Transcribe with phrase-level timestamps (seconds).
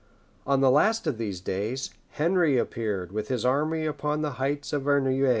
[0.47, 4.85] On the last of these days, Henry appeared with his army upon the heights above
[4.85, 5.29] Verneuil.